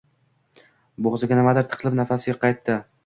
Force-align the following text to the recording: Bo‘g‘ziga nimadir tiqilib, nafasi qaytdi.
Bo‘g‘ziga 1.07 1.37
nimadir 1.41 1.67
tiqilib, 1.75 1.99
nafasi 2.01 2.35
qaytdi. 2.47 2.79